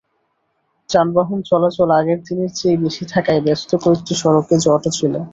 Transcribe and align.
যানবাহন 0.89 1.39
চলাচল 1.49 1.89
আগের 1.99 2.19
দিনের 2.27 2.51
চেয়ে 2.57 2.81
বেশি 2.83 3.03
থাকায় 3.13 3.41
ব্যস্ত 3.45 3.69
কয়েকটি 3.83 4.13
সড়কে 4.21 4.55
জটও 4.65 4.91
ছিল। 4.97 5.13